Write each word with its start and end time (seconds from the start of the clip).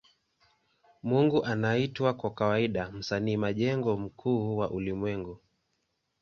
Mungu 1.03 1.45
anaitwa 1.45 2.13
kwa 2.13 2.31
kawaida 2.33 2.91
Msanii 2.91 3.37
majengo 3.37 3.97
mkuu 3.97 4.57
wa 4.57 4.71
ulimwengu. 4.71 5.39